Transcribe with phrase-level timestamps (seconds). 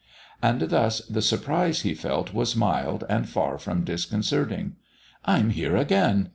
[0.41, 4.77] And thus the surprise he felt was mild and far from disconcerting.
[5.25, 6.29] "I'm here again!"